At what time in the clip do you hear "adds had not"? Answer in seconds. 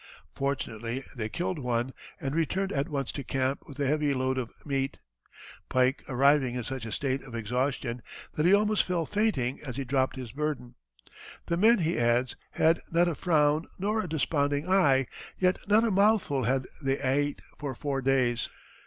11.99-13.09